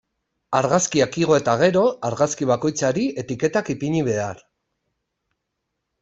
Argazkiak 0.59 1.17
igo 1.23 1.33
eta 1.41 1.51
gero, 1.63 1.83
argazki 2.09 2.47
bakoitzari 2.51 3.03
etiketak 3.23 3.69
ipini 3.75 4.01
behar. 4.09 4.41